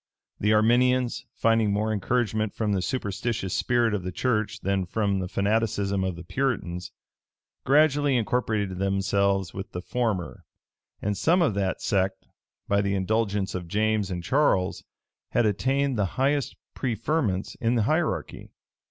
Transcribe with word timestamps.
The 0.39 0.51
Arminians, 0.51 1.27
finding 1.35 1.71
more 1.71 1.93
encouragement 1.93 2.55
from 2.55 2.71
the 2.71 2.81
superstitious 2.81 3.53
spirit 3.53 3.93
of 3.93 4.01
the 4.01 4.11
church 4.11 4.61
than 4.61 4.87
from 4.87 5.19
the 5.19 5.27
fanaticism 5.27 6.03
of 6.03 6.15
the 6.15 6.23
Puritans, 6.23 6.91
gradually 7.65 8.17
incorporated 8.17 8.79
themselves 8.79 9.53
with 9.53 9.73
the 9.73 9.79
former; 9.83 10.43
and 11.03 11.15
some 11.15 11.43
of 11.43 11.53
that 11.53 11.83
sect, 11.83 12.25
by 12.67 12.81
the 12.81 12.95
indulgence 12.95 13.53
of 13.53 13.67
James 13.67 14.09
and 14.09 14.23
Charles, 14.23 14.83
had 15.33 15.45
attained 15.45 15.99
the 15.99 16.07
highest 16.17 16.55
preferments 16.73 17.53
in 17.61 17.75
the 17.75 17.83
hierarchy. 17.83 18.49